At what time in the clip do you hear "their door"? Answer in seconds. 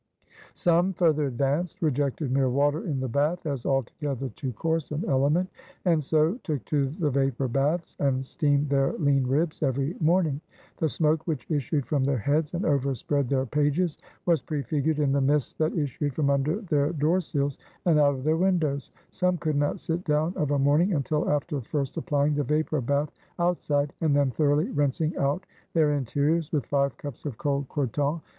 16.61-17.21